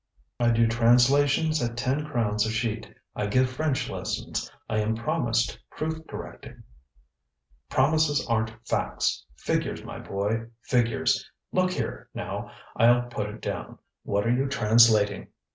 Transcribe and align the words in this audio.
ŌĆØ 0.39 0.47
ŌĆ£I 0.49 0.55
do 0.55 0.67
translations 0.67 1.61
at 1.61 1.77
ten 1.77 2.03
crowns 2.07 2.43
a 2.47 2.49
sheet; 2.49 2.91
I 3.15 3.27
give 3.27 3.51
French 3.51 3.87
lessons, 3.87 4.51
I 4.67 4.79
am 4.79 4.95
promised 4.95 5.59
proof 5.69 5.99
correcting....ŌĆØ 6.07 7.67
ŌĆ£Promises 7.77 8.25
arenŌĆÖt 8.27 8.67
facts! 8.67 9.23
Figures, 9.35 9.83
my 9.83 9.99
boy! 9.99 10.47
Figures! 10.63 11.29
Look 11.51 11.69
here, 11.73 12.09
now, 12.15 12.49
IŌĆÖll 12.79 13.11
put 13.11 13.29
it 13.29 13.41
down. 13.41 13.77
What 14.01 14.25
are 14.25 14.33
you 14.33 14.47
translating? 14.47 15.27